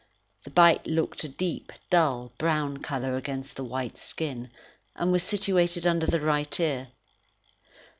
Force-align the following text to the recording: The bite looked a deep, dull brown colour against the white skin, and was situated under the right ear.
The 0.45 0.49
bite 0.49 0.87
looked 0.87 1.23
a 1.23 1.29
deep, 1.29 1.71
dull 1.91 2.31
brown 2.39 2.77
colour 2.77 3.17
against 3.17 3.55
the 3.55 3.63
white 3.63 3.99
skin, 3.99 4.49
and 4.95 5.11
was 5.11 5.21
situated 5.21 5.85
under 5.85 6.07
the 6.07 6.19
right 6.21 6.59
ear. 6.59 6.87